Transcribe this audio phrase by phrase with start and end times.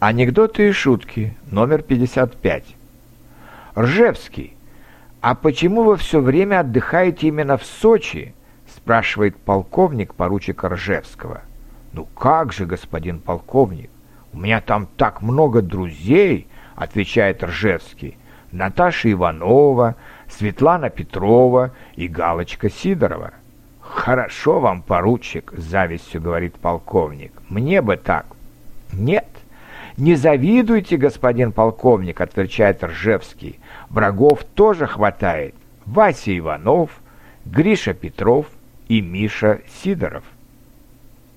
[0.00, 2.76] Анекдоты и шутки, номер 55.
[3.76, 4.54] Ржевский,
[5.20, 8.32] а почему вы все время отдыхаете именно в Сочи?
[8.72, 11.40] спрашивает полковник поручика Ржевского.
[11.92, 13.90] Ну как же, господин полковник,
[14.32, 16.46] у меня там так много друзей,
[16.76, 18.16] отвечает Ржевский.
[18.52, 19.96] Наташа Иванова,
[20.28, 23.32] Светлана Петрова и Галочка Сидорова.
[23.80, 27.32] «Хорошо вам, поручик»,— завистью говорит полковник.
[27.48, 28.26] «Мне бы так».
[28.92, 29.26] «Нет,
[29.98, 33.58] не завидуйте, господин полковник»,— отвечает Ржевский.
[33.90, 35.54] «Врагов тоже хватает.
[35.84, 36.90] Вася Иванов,
[37.44, 38.46] Гриша Петров
[38.88, 40.24] и Миша Сидоров».